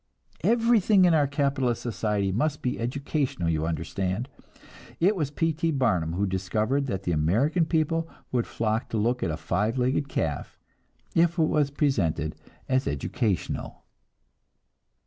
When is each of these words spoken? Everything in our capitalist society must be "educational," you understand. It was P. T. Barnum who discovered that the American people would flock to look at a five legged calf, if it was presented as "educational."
Everything 0.43 1.05
in 1.05 1.13
our 1.13 1.27
capitalist 1.27 1.83
society 1.83 2.31
must 2.31 2.63
be 2.63 2.79
"educational," 2.79 3.49
you 3.49 3.67
understand. 3.67 4.29
It 4.99 5.15
was 5.15 5.29
P. 5.29 5.53
T. 5.53 5.69
Barnum 5.69 6.13
who 6.13 6.25
discovered 6.25 6.87
that 6.87 7.03
the 7.03 7.11
American 7.11 7.67
people 7.67 8.09
would 8.31 8.47
flock 8.47 8.89
to 8.89 8.97
look 8.97 9.21
at 9.21 9.29
a 9.29 9.37
five 9.37 9.77
legged 9.77 10.09
calf, 10.09 10.57
if 11.13 11.37
it 11.37 11.43
was 11.43 11.69
presented 11.69 12.35
as 12.67 12.87
"educational." 12.87 13.83